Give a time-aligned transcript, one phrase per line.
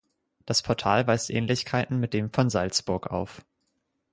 [0.47, 3.45] Das Portal weist Ähnlichkeiten mit dem von Salzburg auf.